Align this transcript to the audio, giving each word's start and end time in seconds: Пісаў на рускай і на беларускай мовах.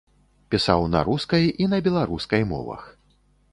Пісаў 0.55 0.85
на 0.93 1.01
рускай 1.09 1.45
і 1.65 1.69
на 1.75 1.81
беларускай 1.89 2.43
мовах. 2.55 2.81